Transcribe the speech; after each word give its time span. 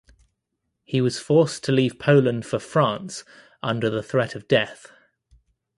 He 0.83 0.99
was 0.99 1.19
forced 1.19 1.63
to 1.65 1.71
leave 1.71 1.99
Poland 1.99 2.43
for 2.43 2.57
France 2.57 3.23
under 3.61 3.87
the 3.87 4.01
threat 4.01 4.33
of 4.33 4.47
death. 4.47 4.91